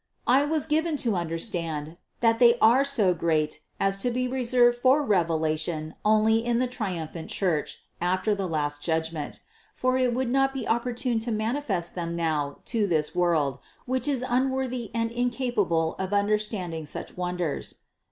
[0.25, 5.03] I was given to understand, that they are so great as to be reserved for
[5.05, 9.41] revelation only in the triumphant Church after the last judgment;
[9.75, 14.25] for it would not be opportune to manifest them now to this world, which is
[14.27, 17.75] unworthy and incapable of understanding such wonders.